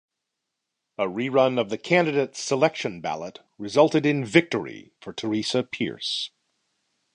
[0.97, 6.31] A rerun of the candidate selection ballot resulted in victory for Teresa Pearce.